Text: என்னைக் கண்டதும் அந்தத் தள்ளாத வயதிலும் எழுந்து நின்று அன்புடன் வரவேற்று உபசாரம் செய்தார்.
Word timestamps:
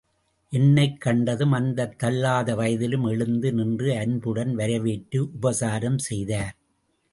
என்னைக் 0.53 1.01
கண்டதும் 1.01 1.51
அந்தத் 1.51 1.99
தள்ளாத 1.99 2.55
வயதிலும் 2.55 3.03
எழுந்து 3.03 3.53
நின்று 3.53 3.97
அன்புடன் 3.97 4.55
வரவேற்று 4.55 5.29
உபசாரம் 5.31 5.97
செய்தார். 5.97 6.55